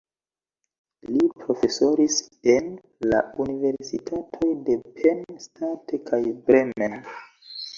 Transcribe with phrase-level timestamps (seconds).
[1.09, 2.15] Li profesoris
[2.55, 2.71] en
[3.11, 6.99] la universitatoj de Penn State kaj Bremen.